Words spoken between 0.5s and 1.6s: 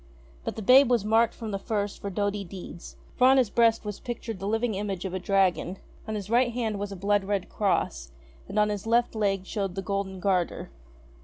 the babe was marked from the